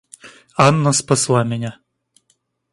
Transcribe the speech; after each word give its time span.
Анна 0.57 0.93
спасла 0.93 1.43
меня. 1.43 1.79